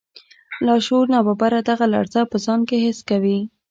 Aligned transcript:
لاشعور 0.65 1.05
ناببره 1.15 1.59
دغه 1.69 1.85
لړزه 1.93 2.21
په 2.31 2.37
ځان 2.45 2.59
کې 2.69 2.77
حس 2.85 2.99
کوي 3.09 3.39